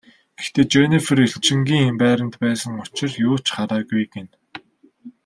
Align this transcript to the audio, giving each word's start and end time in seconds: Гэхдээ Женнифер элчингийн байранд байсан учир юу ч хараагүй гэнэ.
Гэхдээ 0.37 0.65
Женнифер 0.73 1.17
элчингийн 1.25 1.95
байранд 2.01 2.35
байсан 2.43 2.73
учир 2.83 3.11
юу 3.27 3.35
ч 3.45 3.47
хараагүй 3.55 4.03
гэнэ. 4.13 4.33